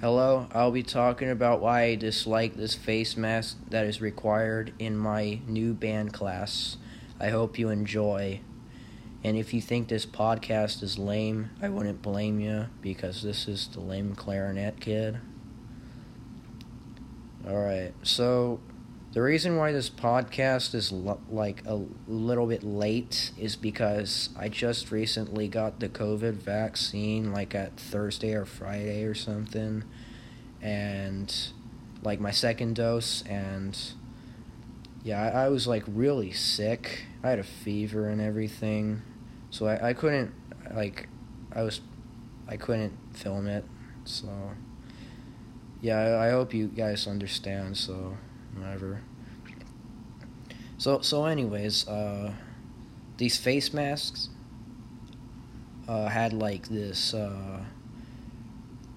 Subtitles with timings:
[0.00, 4.96] Hello, I'll be talking about why I dislike this face mask that is required in
[4.96, 6.78] my new band class.
[7.20, 8.40] I hope you enjoy.
[9.22, 13.68] And if you think this podcast is lame, I wouldn't blame you because this is
[13.68, 15.18] the lame clarinet kid.
[17.46, 18.58] Alright, so
[19.12, 24.48] the reason why this podcast is lo- like a little bit late is because I
[24.48, 29.82] just recently got the COVID vaccine, like at Thursday or Friday or something,
[30.62, 31.34] and
[32.02, 33.76] like my second dose, and
[35.02, 37.06] yeah, I, I was like really sick.
[37.24, 39.02] I had a fever and everything,
[39.50, 40.32] so I, I couldn't
[40.72, 41.08] like
[41.52, 41.80] I was
[42.46, 43.64] I couldn't film it,
[44.04, 44.52] so
[45.80, 47.76] yeah, I, I hope you guys understand.
[47.76, 48.16] So
[48.60, 49.02] whatever.
[50.78, 52.32] So so anyways, uh,
[53.16, 54.30] these face masks
[55.88, 57.62] uh, had like this uh,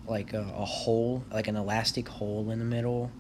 [0.08, 3.12] like a, a hole, like an elastic hole in the middle,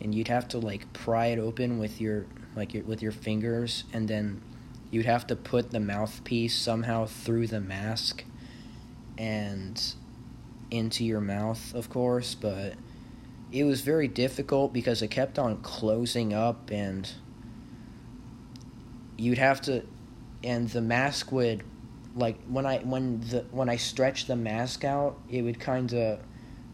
[0.00, 3.84] and you'd have to like pry it open with your like your, with your fingers,
[3.92, 4.42] and then
[4.90, 8.24] you'd have to put the mouthpiece somehow through the mask
[9.16, 9.94] and
[10.70, 12.74] into your mouth, of course, but
[13.50, 17.10] it was very difficult because it kept on closing up and
[19.16, 19.82] you'd have to
[20.44, 21.64] and the mask would
[22.14, 26.20] like when I when the when I stretched the mask out, it would kind of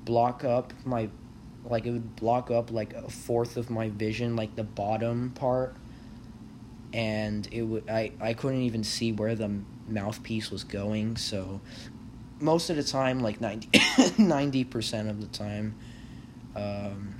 [0.04, 1.08] block up my
[1.64, 5.76] like it would block up like a fourth of my vision, like the bottom part,
[6.92, 9.50] and it would I I couldn't even see where the
[9.86, 11.16] mouthpiece was going.
[11.16, 11.60] So
[12.40, 15.74] most of the time, like 90 percent of the time,
[16.56, 17.14] um,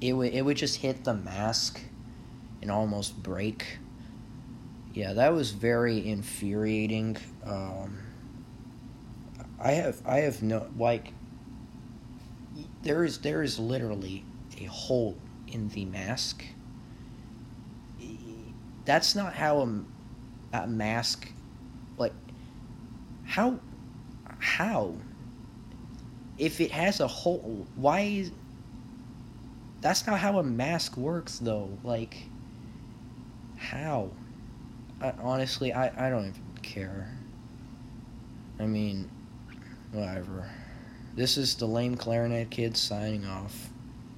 [0.00, 1.80] it would it would just hit the mask
[2.60, 3.78] and almost break.
[4.94, 7.16] Yeah, that was very infuriating.
[7.44, 7.98] Um,
[9.58, 11.12] I have I have no like
[12.82, 14.24] there is there is literally
[14.60, 16.44] a hole in the mask.
[18.84, 19.84] That's not how a,
[20.52, 21.30] a mask
[21.96, 22.12] like
[23.24, 23.60] how
[24.38, 24.96] how
[26.42, 28.32] if it has a hole why is
[29.80, 31.70] that's not how a mask works though.
[31.84, 32.16] Like
[33.56, 34.10] how?
[35.00, 37.16] I, honestly I, I don't even care.
[38.58, 39.08] I mean
[39.92, 40.50] whatever.
[41.14, 43.71] This is the lame clarinet kid signing off